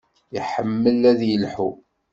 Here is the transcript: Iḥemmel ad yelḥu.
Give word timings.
Iḥemmel 0.39 1.01
ad 1.11 1.19
yelḥu. 1.29 1.69